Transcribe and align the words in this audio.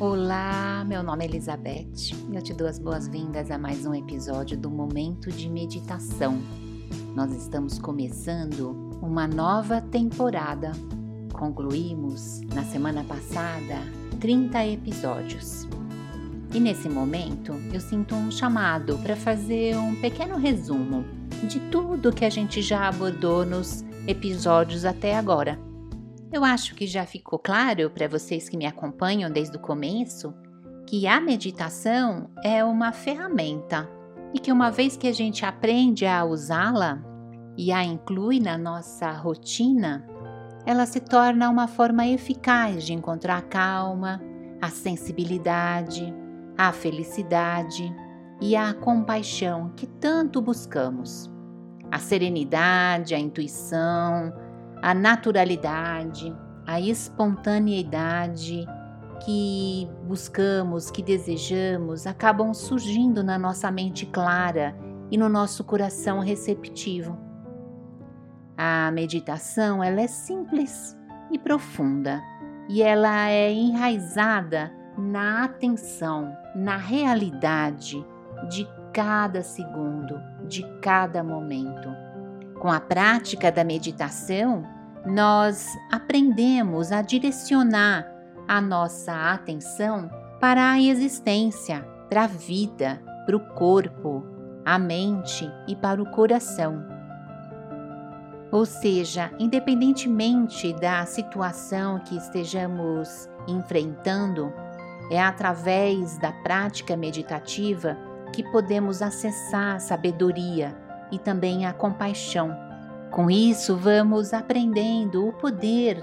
Olá, 0.00 0.84
meu 0.86 1.02
nome 1.02 1.24
é 1.24 1.28
Elizabeth 1.28 2.14
e 2.30 2.36
eu 2.36 2.40
te 2.40 2.54
dou 2.54 2.68
as 2.68 2.78
boas-vindas 2.78 3.50
a 3.50 3.58
mais 3.58 3.84
um 3.84 3.92
episódio 3.92 4.56
do 4.56 4.70
Momento 4.70 5.28
de 5.28 5.48
Meditação. 5.48 6.38
Nós 7.16 7.34
estamos 7.34 7.80
começando 7.80 8.70
uma 9.02 9.26
nova 9.26 9.80
temporada. 9.80 10.70
Concluímos 11.32 12.42
na 12.54 12.62
semana 12.62 13.02
passada 13.02 13.82
30 14.20 14.66
episódios. 14.68 15.66
E 16.54 16.60
nesse 16.60 16.88
momento 16.88 17.54
eu 17.72 17.80
sinto 17.80 18.14
um 18.14 18.30
chamado 18.30 18.96
para 18.98 19.16
fazer 19.16 19.76
um 19.76 19.96
pequeno 19.96 20.36
resumo 20.36 21.04
de 21.48 21.58
tudo 21.72 22.12
que 22.12 22.24
a 22.24 22.30
gente 22.30 22.62
já 22.62 22.86
abordou 22.86 23.44
nos 23.44 23.84
episódios 24.06 24.84
até 24.84 25.16
agora. 25.16 25.58
Eu 26.30 26.44
acho 26.44 26.74
que 26.74 26.86
já 26.86 27.06
ficou 27.06 27.38
claro 27.38 27.90
para 27.90 28.06
vocês 28.06 28.48
que 28.48 28.56
me 28.56 28.66
acompanham 28.66 29.30
desde 29.30 29.56
o 29.56 29.60
começo 29.60 30.34
que 30.86 31.06
a 31.06 31.20
meditação 31.20 32.30
é 32.44 32.62
uma 32.62 32.92
ferramenta 32.92 33.88
e 34.34 34.38
que 34.38 34.52
uma 34.52 34.70
vez 34.70 34.96
que 34.96 35.06
a 35.06 35.12
gente 35.12 35.44
aprende 35.46 36.06
a 36.06 36.24
usá-la 36.24 37.02
e 37.56 37.72
a 37.72 37.82
inclui 37.82 38.40
na 38.40 38.58
nossa 38.58 39.10
rotina, 39.10 40.06
ela 40.66 40.84
se 40.84 41.00
torna 41.00 41.48
uma 41.48 41.66
forma 41.66 42.06
eficaz 42.06 42.84
de 42.84 42.92
encontrar 42.92 43.38
a 43.38 43.42
calma, 43.42 44.20
a 44.60 44.68
sensibilidade, 44.68 46.14
a 46.58 46.72
felicidade 46.72 47.94
e 48.40 48.54
a 48.54 48.74
compaixão 48.74 49.72
que 49.74 49.86
tanto 49.86 50.42
buscamos. 50.42 51.30
A 51.90 51.98
serenidade, 51.98 53.14
a 53.14 53.18
intuição, 53.18 54.32
a 54.82 54.94
naturalidade, 54.94 56.34
a 56.66 56.80
espontaneidade 56.80 58.66
que 59.24 59.88
buscamos, 60.04 60.90
que 60.90 61.02
desejamos, 61.02 62.06
acabam 62.06 62.54
surgindo 62.54 63.22
na 63.22 63.38
nossa 63.38 63.70
mente 63.70 64.06
clara 64.06 64.76
e 65.10 65.16
no 65.16 65.28
nosso 65.28 65.64
coração 65.64 66.20
receptivo. 66.20 67.18
A 68.56 68.90
meditação 68.90 69.82
ela 69.82 70.00
é 70.00 70.06
simples 70.06 70.96
e 71.30 71.38
profunda 71.38 72.22
e 72.68 72.82
ela 72.82 73.28
é 73.28 73.52
enraizada 73.52 74.72
na 74.96 75.44
atenção, 75.44 76.36
na 76.54 76.76
realidade 76.76 78.04
de 78.48 78.68
cada 78.92 79.42
segundo, 79.42 80.20
de 80.46 80.62
cada 80.80 81.22
momento. 81.22 81.88
Com 82.58 82.68
a 82.68 82.80
prática 82.80 83.52
da 83.52 83.62
meditação, 83.62 84.64
nós 85.06 85.66
aprendemos 85.90 86.92
a 86.92 87.02
direcionar 87.02 88.06
a 88.46 88.60
nossa 88.60 89.32
atenção 89.32 90.10
para 90.40 90.72
a 90.72 90.80
existência, 90.80 91.82
para 92.08 92.24
a 92.24 92.26
vida, 92.26 93.00
para 93.26 93.36
o 93.36 93.40
corpo, 93.54 94.24
a 94.64 94.78
mente 94.78 95.50
e 95.66 95.76
para 95.76 96.02
o 96.02 96.10
coração. 96.10 96.84
Ou 98.50 98.64
seja, 98.64 99.30
independentemente 99.38 100.72
da 100.74 101.04
situação 101.04 101.98
que 101.98 102.16
estejamos 102.16 103.28
enfrentando, 103.46 104.52
é 105.10 105.20
através 105.20 106.18
da 106.18 106.32
prática 106.32 106.96
meditativa 106.96 107.96
que 108.32 108.42
podemos 108.50 109.02
acessar 109.02 109.76
a 109.76 109.78
sabedoria 109.78 110.76
e 111.10 111.18
também 111.18 111.66
a 111.66 111.72
compaixão. 111.72 112.67
Com 113.18 113.28
isso, 113.28 113.76
vamos 113.76 114.32
aprendendo 114.32 115.26
o 115.26 115.32
poder 115.32 116.00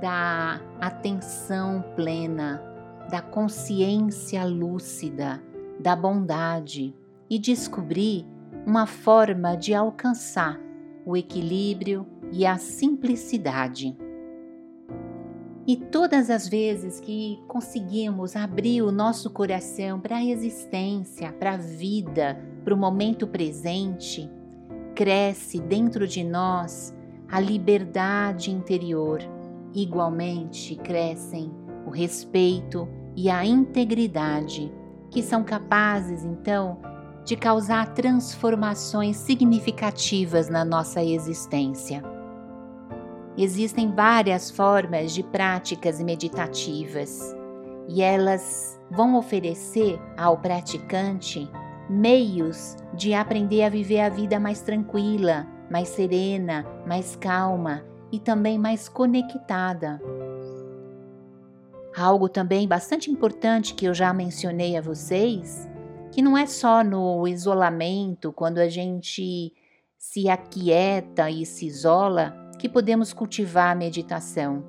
da 0.00 0.60
atenção 0.80 1.84
plena, 1.94 2.60
da 3.08 3.22
consciência 3.22 4.44
lúcida, 4.44 5.40
da 5.78 5.94
bondade 5.94 6.92
e 7.30 7.38
descobrir 7.38 8.26
uma 8.66 8.86
forma 8.86 9.54
de 9.54 9.72
alcançar 9.72 10.60
o 11.06 11.16
equilíbrio 11.16 12.04
e 12.32 12.44
a 12.44 12.58
simplicidade. 12.58 13.96
E 15.64 15.76
todas 15.76 16.28
as 16.28 16.48
vezes 16.48 16.98
que 16.98 17.40
conseguimos 17.46 18.34
abrir 18.34 18.82
o 18.82 18.90
nosso 18.90 19.30
coração 19.30 20.00
para 20.00 20.16
a 20.16 20.24
existência, 20.24 21.32
para 21.34 21.52
a 21.52 21.56
vida, 21.56 22.36
para 22.64 22.74
o 22.74 22.76
momento 22.76 23.28
presente, 23.28 24.28
cresce 24.98 25.60
dentro 25.60 26.08
de 26.08 26.24
nós 26.24 26.92
a 27.30 27.38
liberdade 27.38 28.50
interior. 28.50 29.20
Igualmente 29.72 30.74
crescem 30.74 31.52
o 31.86 31.90
respeito 31.90 32.88
e 33.14 33.30
a 33.30 33.46
integridade, 33.46 34.72
que 35.08 35.22
são 35.22 35.44
capazes 35.44 36.24
então 36.24 36.80
de 37.24 37.36
causar 37.36 37.94
transformações 37.94 39.16
significativas 39.18 40.48
na 40.48 40.64
nossa 40.64 41.00
existência. 41.00 42.02
Existem 43.36 43.94
várias 43.94 44.50
formas 44.50 45.12
de 45.12 45.22
práticas 45.22 46.02
meditativas 46.02 47.36
e 47.86 48.02
elas 48.02 48.80
vão 48.90 49.14
oferecer 49.14 50.00
ao 50.16 50.38
praticante 50.38 51.48
meios 51.88 52.76
de 52.94 53.14
aprender 53.14 53.62
a 53.62 53.68
viver 53.68 54.00
a 54.00 54.08
vida 54.08 54.38
mais 54.38 54.60
tranquila, 54.60 55.46
mais 55.70 55.88
serena, 55.88 56.66
mais 56.86 57.16
calma 57.16 57.84
e 58.12 58.18
também 58.18 58.58
mais 58.58 58.88
conectada. 58.88 60.00
Algo 61.96 62.28
também 62.28 62.68
bastante 62.68 63.10
importante 63.10 63.74
que 63.74 63.86
eu 63.86 63.94
já 63.94 64.12
mencionei 64.12 64.76
a 64.76 64.80
vocês, 64.80 65.68
que 66.12 66.22
não 66.22 66.36
é 66.36 66.46
só 66.46 66.84
no 66.84 67.26
isolamento, 67.26 68.32
quando 68.32 68.58
a 68.58 68.68
gente 68.68 69.52
se 69.96 70.28
aquieta 70.28 71.30
e 71.30 71.44
se 71.44 71.66
isola, 71.66 72.34
que 72.58 72.68
podemos 72.68 73.12
cultivar 73.12 73.72
a 73.72 73.74
meditação. 73.74 74.64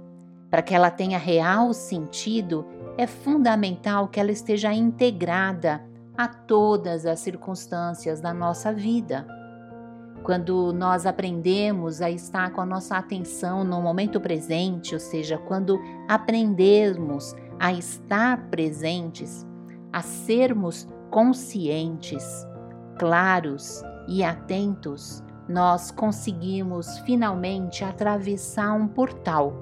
Para 0.50 0.62
que 0.62 0.74
ela 0.74 0.90
tenha 0.90 1.18
real 1.18 1.74
sentido, 1.74 2.66
é 2.98 3.06
fundamental 3.06 4.08
que 4.08 4.20
ela 4.20 4.32
esteja 4.32 4.74
integrada 4.74 5.88
a 6.20 6.28
todas 6.28 7.06
as 7.06 7.22
circunstâncias 7.22 8.20
da 8.20 8.34
nossa 8.34 8.74
vida. 8.74 9.26
Quando 10.22 10.74
nós 10.74 11.06
aprendemos 11.06 12.02
a 12.02 12.12
estar 12.12 12.52
com 12.52 12.60
a 12.60 12.66
nossa 12.66 12.98
atenção 12.98 13.64
no 13.64 13.82
momento 13.82 14.20
presente, 14.20 14.94
ou 14.94 15.00
seja, 15.00 15.38
quando 15.38 15.80
aprendemos 16.10 17.34
a 17.58 17.72
estar 17.72 18.50
presentes, 18.50 19.48
a 19.94 20.02
sermos 20.02 20.86
conscientes, 21.10 22.46
claros 22.98 23.82
e 24.06 24.22
atentos, 24.22 25.24
nós 25.48 25.90
conseguimos 25.90 27.00
finalmente 27.06 27.86
atravessar 27.86 28.74
um 28.74 28.90
portal. 28.90 29.54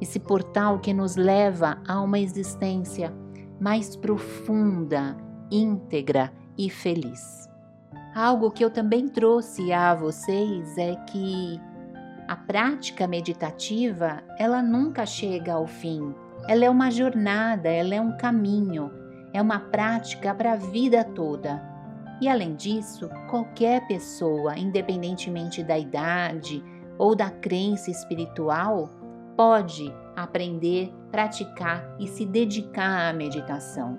Esse 0.00 0.20
portal 0.20 0.78
que 0.78 0.94
nos 0.94 1.16
leva 1.16 1.78
a 1.84 2.00
uma 2.00 2.20
existência 2.20 3.12
mais 3.58 3.96
profunda, 3.96 5.25
íntegra 5.50 6.32
e 6.56 6.70
feliz. 6.70 7.48
Algo 8.14 8.50
que 8.50 8.64
eu 8.64 8.70
também 8.70 9.08
trouxe 9.08 9.72
a 9.72 9.94
vocês 9.94 10.78
é 10.78 10.94
que 11.06 11.60
a 12.26 12.34
prática 12.34 13.06
meditativa, 13.06 14.22
ela 14.38 14.62
nunca 14.62 15.06
chega 15.06 15.52
ao 15.52 15.66
fim. 15.66 16.14
Ela 16.48 16.64
é 16.64 16.70
uma 16.70 16.90
jornada, 16.90 17.68
ela 17.68 17.94
é 17.94 18.00
um 18.00 18.16
caminho, 18.16 18.90
é 19.32 19.40
uma 19.40 19.60
prática 19.60 20.34
para 20.34 20.54
a 20.54 20.56
vida 20.56 21.04
toda. 21.04 21.62
E 22.20 22.28
além 22.28 22.54
disso, 22.54 23.08
qualquer 23.28 23.86
pessoa, 23.86 24.58
independentemente 24.58 25.62
da 25.62 25.78
idade 25.78 26.64
ou 26.98 27.14
da 27.14 27.30
crença 27.30 27.90
espiritual, 27.90 28.88
pode 29.36 29.94
aprender, 30.16 30.92
praticar 31.10 31.94
e 32.00 32.08
se 32.08 32.24
dedicar 32.24 33.10
à 33.10 33.12
meditação. 33.12 33.98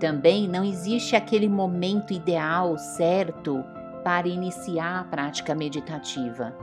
Também 0.00 0.48
não 0.48 0.64
existe 0.64 1.14
aquele 1.14 1.46
momento 1.46 2.14
ideal 2.14 2.78
certo 2.78 3.62
para 4.02 4.26
iniciar 4.26 5.00
a 5.00 5.04
prática 5.04 5.54
meditativa. 5.54 6.56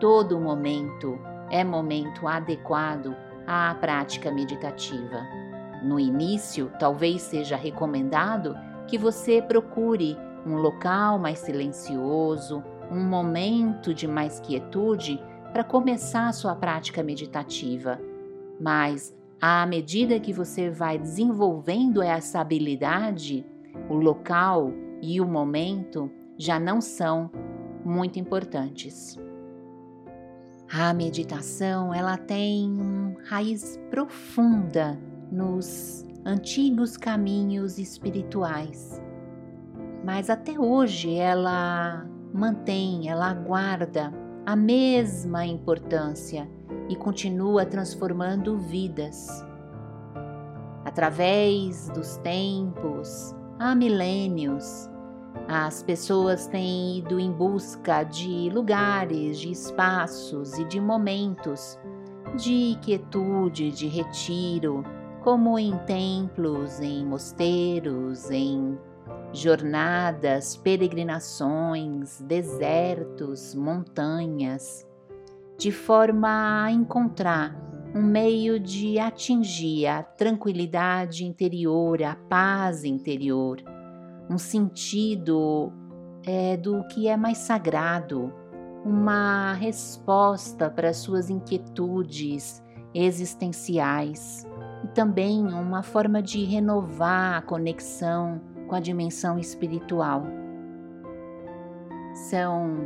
Todo 0.00 0.40
momento 0.40 1.18
é 1.50 1.62
momento 1.62 2.26
adequado 2.26 3.14
à 3.46 3.74
prática 3.74 4.32
meditativa. 4.32 5.20
No 5.82 6.00
início, 6.00 6.72
talvez 6.78 7.20
seja 7.20 7.54
recomendado 7.54 8.56
que 8.86 8.96
você 8.96 9.42
procure 9.42 10.16
um 10.46 10.56
local 10.56 11.18
mais 11.18 11.40
silencioso, 11.40 12.64
um 12.90 13.04
momento 13.04 13.92
de 13.92 14.08
mais 14.08 14.40
quietude 14.40 15.22
para 15.52 15.64
começar 15.64 16.28
a 16.28 16.32
sua 16.32 16.56
prática 16.56 17.02
meditativa. 17.02 18.00
Mas 18.58 19.14
à 19.46 19.66
medida 19.66 20.18
que 20.18 20.32
você 20.32 20.70
vai 20.70 20.96
desenvolvendo 20.96 22.00
essa 22.00 22.40
habilidade, 22.40 23.44
o 23.90 23.94
local 23.94 24.72
e 25.02 25.20
o 25.20 25.26
momento 25.26 26.10
já 26.38 26.58
não 26.58 26.80
são 26.80 27.30
muito 27.84 28.18
importantes. 28.18 29.18
A 30.72 30.94
meditação, 30.94 31.92
ela 31.92 32.16
tem 32.16 33.14
raiz 33.26 33.78
profunda 33.90 34.98
nos 35.30 36.06
antigos 36.24 36.96
caminhos 36.96 37.78
espirituais. 37.78 38.98
Mas 40.02 40.30
até 40.30 40.58
hoje 40.58 41.16
ela 41.16 42.08
mantém, 42.32 43.10
ela 43.10 43.28
aguarda 43.28 44.10
a 44.46 44.56
mesma 44.56 45.44
importância 45.44 46.48
e 46.88 46.96
continua 46.96 47.64
transformando 47.64 48.58
vidas. 48.58 49.28
Através 50.84 51.88
dos 51.88 52.16
tempos, 52.18 53.34
há 53.58 53.74
milênios, 53.74 54.90
as 55.48 55.82
pessoas 55.82 56.46
têm 56.46 56.98
ido 56.98 57.18
em 57.18 57.30
busca 57.30 58.04
de 58.04 58.50
lugares, 58.50 59.38
de 59.38 59.50
espaços 59.50 60.58
e 60.58 60.64
de 60.64 60.80
momentos 60.80 61.78
de 62.36 62.76
quietude, 62.80 63.70
de 63.70 63.86
retiro, 63.86 64.82
como 65.22 65.58
em 65.58 65.76
templos, 65.78 66.80
em 66.80 67.04
mosteiros, 67.04 68.30
em 68.30 68.78
jornadas, 69.32 70.56
peregrinações, 70.56 72.20
desertos, 72.20 73.54
montanhas, 73.54 74.86
de 75.64 75.72
forma 75.72 76.62
a 76.62 76.70
encontrar 76.70 77.56
um 77.94 78.02
meio 78.02 78.60
de 78.60 78.98
atingir 78.98 79.86
a 79.86 80.02
tranquilidade 80.02 81.24
interior, 81.24 82.02
a 82.02 82.14
paz 82.14 82.84
interior, 82.84 83.62
um 84.28 84.36
sentido 84.36 85.72
é, 86.26 86.58
do 86.58 86.86
que 86.88 87.08
é 87.08 87.16
mais 87.16 87.38
sagrado, 87.38 88.30
uma 88.84 89.54
resposta 89.54 90.68
para 90.68 90.92
suas 90.92 91.30
inquietudes 91.30 92.62
existenciais 92.92 94.46
e 94.84 94.88
também 94.88 95.46
uma 95.46 95.82
forma 95.82 96.20
de 96.20 96.44
renovar 96.44 97.38
a 97.38 97.40
conexão 97.40 98.38
com 98.68 98.74
a 98.74 98.80
dimensão 98.80 99.38
espiritual. 99.38 100.24
São 102.28 102.76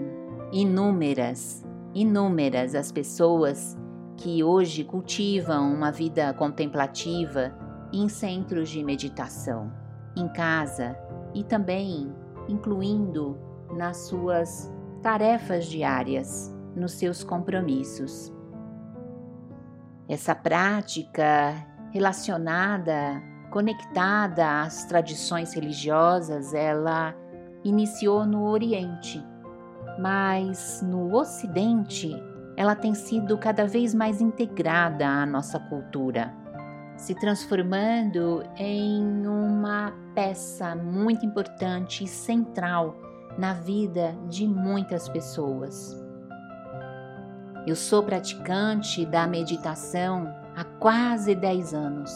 inúmeras, 0.52 1.66
inúmeras 1.94 2.74
as 2.74 2.92
pessoas 2.92 3.76
que 4.16 4.42
hoje 4.42 4.84
cultivam 4.84 5.72
uma 5.72 5.90
vida 5.90 6.32
contemplativa 6.34 7.54
em 7.92 8.08
centros 8.08 8.68
de 8.68 8.82
meditação, 8.84 9.72
em 10.16 10.28
casa 10.28 10.96
e 11.34 11.44
também 11.44 12.12
incluindo 12.48 13.38
nas 13.76 14.08
suas 14.08 14.72
tarefas 15.02 15.66
diárias, 15.66 16.54
nos 16.74 16.92
seus 16.92 17.22
compromissos. 17.22 18.32
Essa 20.08 20.34
prática 20.34 21.54
relacionada, 21.92 23.22
conectada 23.50 24.62
às 24.62 24.84
tradições 24.86 25.54
religiosas, 25.54 26.54
ela 26.54 27.14
iniciou 27.64 28.26
no 28.26 28.46
Oriente, 28.46 29.22
mas 29.98 30.80
no 30.82 31.14
Ocidente 31.14 32.16
ela 32.56 32.74
tem 32.74 32.94
sido 32.94 33.36
cada 33.38 33.66
vez 33.66 33.94
mais 33.94 34.20
integrada 34.20 35.06
à 35.06 35.24
nossa 35.26 35.58
cultura, 35.58 36.34
se 36.96 37.14
transformando 37.14 38.42
em 38.56 39.26
uma 39.26 39.92
peça 40.14 40.74
muito 40.74 41.24
importante 41.24 42.02
e 42.02 42.08
central 42.08 42.96
na 43.38 43.52
vida 43.52 44.16
de 44.28 44.46
muitas 44.46 45.08
pessoas. 45.08 45.96
Eu 47.64 47.76
sou 47.76 48.02
praticante 48.02 49.06
da 49.06 49.26
meditação 49.26 50.34
há 50.56 50.64
quase 50.64 51.34
10 51.34 51.74
anos. 51.74 52.10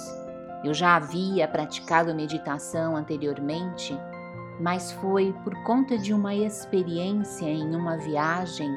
Eu 0.65 0.75
já 0.75 0.97
havia 0.97 1.47
praticado 1.47 2.15
meditação 2.15 2.97
anteriormente, 2.97 3.97
mas 4.63 4.93
foi 4.93 5.35
por 5.45 5.55
conta 5.65 5.99
de 5.99 6.15
uma 6.15 6.35
experiência 6.35 7.47
em 7.47 7.75
uma 7.75 7.99
viagem 7.99 8.71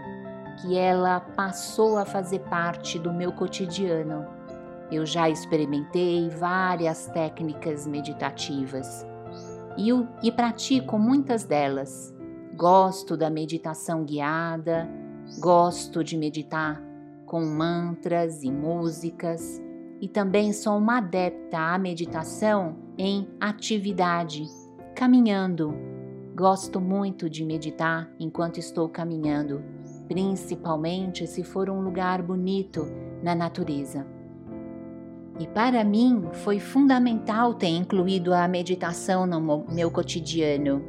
que 0.61 0.75
ela 0.75 1.19
passou 1.19 1.97
a 1.97 2.05
fazer 2.05 2.39
parte 2.39 2.99
do 2.99 3.13
meu 3.13 3.31
cotidiano. 3.31 4.25
Eu 4.91 5.05
já 5.05 5.29
experimentei 5.29 6.29
várias 6.29 7.05
técnicas 7.07 7.85
meditativas 7.85 9.05
e, 9.77 9.89
e 10.23 10.31
pratico 10.31 10.97
muitas 10.97 11.43
delas. 11.43 12.13
Gosto 12.55 13.15
da 13.15 13.29
meditação 13.29 14.03
guiada, 14.03 14.89
Gosto 15.39 16.03
de 16.03 16.17
meditar 16.17 16.81
com 17.25 17.43
mantras 17.43 18.43
e 18.43 18.51
músicas 18.51 19.61
e 19.99 20.07
também 20.07 20.53
sou 20.53 20.77
uma 20.77 20.97
adepta 20.97 21.57
à 21.57 21.77
meditação 21.77 22.77
em 22.97 23.27
atividade, 23.39 24.45
caminhando. 24.95 25.75
Gosto 26.33 26.79
muito 26.79 27.29
de 27.29 27.45
meditar 27.45 28.09
enquanto 28.17 28.57
estou 28.57 28.87
caminhando, 28.89 29.61
principalmente 30.07 31.27
se 31.27 31.43
for 31.43 31.69
um 31.69 31.81
lugar 31.81 32.21
bonito 32.21 32.87
na 33.21 33.35
natureza. 33.35 34.07
E 35.37 35.47
para 35.47 35.83
mim 35.83 36.29
foi 36.31 36.59
fundamental 36.59 37.53
ter 37.53 37.67
incluído 37.67 38.33
a 38.33 38.47
meditação 38.47 39.25
no 39.25 39.65
meu 39.69 39.91
cotidiano, 39.91 40.81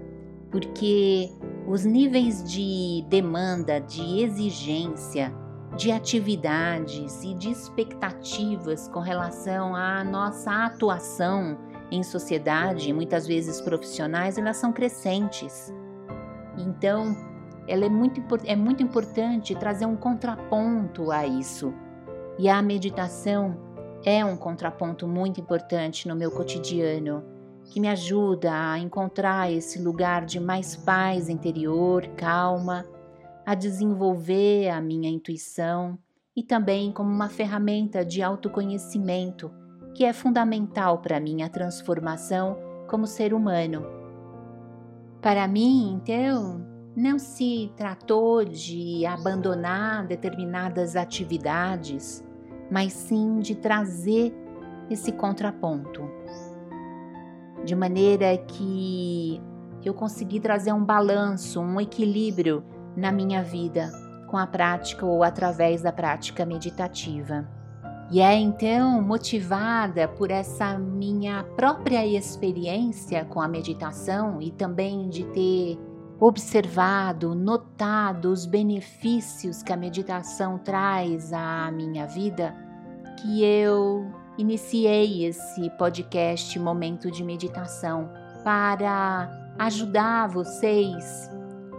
porque 0.52 1.28
os 1.66 1.84
níveis 1.84 2.44
de 2.44 3.04
demanda, 3.08 3.80
de 3.80 4.20
exigência, 4.22 5.34
de 5.76 5.90
atividades 5.90 7.24
e 7.24 7.34
de 7.34 7.50
expectativas 7.50 8.88
com 8.88 9.00
relação 9.00 9.74
à 9.74 10.02
nossa 10.04 10.64
atuação 10.64 11.58
em 11.90 12.02
sociedade, 12.02 12.92
muitas 12.92 13.26
vezes 13.26 13.60
profissionais, 13.60 14.38
elas 14.38 14.56
são 14.56 14.72
crescentes. 14.72 15.72
Então, 16.58 17.16
ela 17.68 17.84
é 17.84 17.88
muito, 17.88 18.22
é 18.44 18.56
muito 18.56 18.82
importante 18.82 19.54
trazer 19.54 19.86
um 19.86 19.96
contraponto 19.96 21.10
a 21.10 21.26
isso. 21.26 21.72
E 22.38 22.48
a 22.48 22.60
meditação 22.60 23.56
é 24.04 24.24
um 24.24 24.36
contraponto 24.36 25.06
muito 25.06 25.40
importante 25.40 26.06
no 26.08 26.14
meu 26.14 26.30
cotidiano 26.30 27.24
que 27.64 27.80
me 27.80 27.88
ajuda 27.88 28.52
a 28.52 28.78
encontrar 28.78 29.50
esse 29.50 29.82
lugar 29.82 30.24
de 30.24 30.38
mais 30.38 30.76
paz 30.76 31.28
interior, 31.28 32.06
calma, 32.16 32.86
a 33.44 33.54
desenvolver 33.54 34.68
a 34.68 34.80
minha 34.80 35.10
intuição 35.10 35.98
e 36.36 36.42
também 36.42 36.92
como 36.92 37.10
uma 37.10 37.28
ferramenta 37.28 38.04
de 38.04 38.22
autoconhecimento 38.22 39.50
que 39.96 40.04
é 40.04 40.12
fundamental 40.12 40.98
para 40.98 41.18
minha 41.18 41.48
transformação 41.48 42.58
como 42.86 43.06
ser 43.06 43.32
humano. 43.32 43.82
Para 45.22 45.48
mim, 45.48 45.94
então, 45.94 46.60
não 46.94 47.18
se 47.18 47.72
tratou 47.74 48.44
de 48.44 49.06
abandonar 49.06 50.06
determinadas 50.06 50.96
atividades, 50.96 52.22
mas 52.70 52.92
sim 52.92 53.38
de 53.38 53.54
trazer 53.54 54.34
esse 54.90 55.10
contraponto 55.12 56.02
de 57.64 57.74
maneira 57.74 58.36
que 58.36 59.40
eu 59.82 59.94
consegui 59.94 60.40
trazer 60.40 60.74
um 60.74 60.84
balanço, 60.84 61.58
um 61.58 61.80
equilíbrio 61.80 62.62
na 62.94 63.10
minha 63.10 63.42
vida 63.42 63.90
com 64.28 64.36
a 64.36 64.46
prática 64.46 65.06
ou 65.06 65.24
através 65.24 65.80
da 65.80 65.90
prática 65.90 66.44
meditativa. 66.44 67.55
E 68.10 68.20
é 68.20 68.34
então 68.36 69.02
motivada 69.02 70.06
por 70.06 70.30
essa 70.30 70.78
minha 70.78 71.42
própria 71.56 72.06
experiência 72.06 73.24
com 73.24 73.40
a 73.40 73.48
meditação 73.48 74.40
e 74.40 74.52
também 74.52 75.08
de 75.08 75.24
ter 75.24 75.76
observado, 76.20 77.34
notado 77.34 78.30
os 78.30 78.46
benefícios 78.46 79.62
que 79.62 79.72
a 79.72 79.76
meditação 79.76 80.56
traz 80.56 81.32
à 81.32 81.70
minha 81.72 82.06
vida, 82.06 82.54
que 83.20 83.44
eu 83.44 84.06
iniciei 84.38 85.26
esse 85.26 85.68
podcast 85.70 86.58
Momento 86.60 87.10
de 87.10 87.24
Meditação 87.24 88.08
para 88.44 89.28
ajudar 89.58 90.28
vocês 90.28 91.28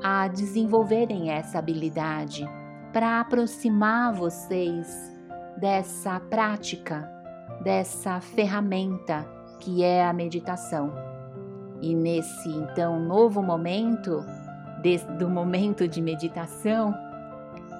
a 0.03 0.27
desenvolverem 0.27 1.31
essa 1.31 1.57
habilidade, 1.57 2.45
para 2.91 3.21
aproximar 3.21 4.13
vocês 4.13 5.16
dessa 5.57 6.19
prática, 6.19 7.09
dessa 7.61 8.21
ferramenta 8.21 9.27
que 9.59 9.83
é 9.83 10.05
a 10.05 10.13
meditação. 10.13 10.93
E 11.81 11.93
nesse 11.95 12.49
então 12.49 12.99
novo 12.99 13.41
momento, 13.41 14.23
do 15.17 15.29
momento 15.29 15.87
de 15.87 16.01
meditação, 16.01 16.93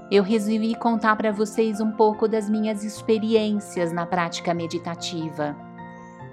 eu 0.10 0.24
resolvi 0.24 0.76
contar 0.76 1.16
para 1.16 1.32
vocês 1.32 1.80
um 1.80 1.92
pouco 1.92 2.28
das 2.28 2.50
minhas 2.50 2.84
experiências 2.84 3.92
na 3.92 4.06
prática 4.06 4.54
meditativa. 4.54 5.56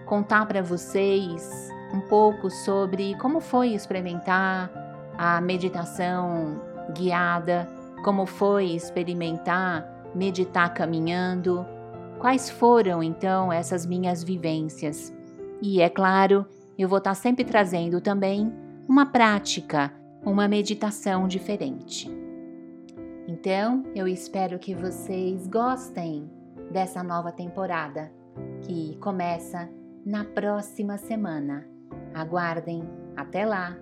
Contar 0.07 0.47
para 0.47 0.63
vocês 0.63 1.69
um 1.93 2.01
pouco 2.01 2.51
sobre 2.51 3.15
como 3.19 3.41
foi 3.41 3.69
experimentar 3.69 4.71
a 5.17 5.41
meditação 5.41 6.61
guiada, 6.97 7.69
como 8.05 8.27
foi 8.27 8.67
experimentar 8.67 9.94
meditar 10.15 10.73
caminhando, 10.73 11.67
quais 12.19 12.49
foram 12.49 13.03
então 13.03 13.53
essas 13.53 13.85
minhas 13.85 14.23
vivências. 14.23 15.13
E 15.61 15.81
é 15.81 15.89
claro, 15.89 16.47
eu 16.79 16.89
vou 16.89 16.99
estar 16.99 17.15
sempre 17.15 17.45
trazendo 17.45 18.01
também 18.01 18.53
uma 18.89 19.07
prática, 19.07 19.93
uma 20.25 20.49
meditação 20.49 21.27
diferente. 21.27 22.11
Então, 23.27 23.83
eu 23.95 24.07
espero 24.07 24.59
que 24.59 24.75
vocês 24.75 25.47
gostem 25.47 26.31
dessa 26.71 27.03
nova 27.03 27.33
temporada 27.33 28.13
que 28.63 28.97
começa 28.99 29.69
na 30.05 30.25
próxima 30.25 30.99
semana. 30.99 31.67
Aguardem, 32.15 32.83
até 33.17 33.47
lá! 33.47 33.77